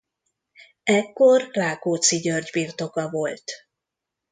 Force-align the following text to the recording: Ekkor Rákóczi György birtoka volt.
Ekkor 0.83 1.47
Rákóczi 1.51 2.17
György 2.19 2.49
birtoka 2.53 3.09
volt. 3.09 3.43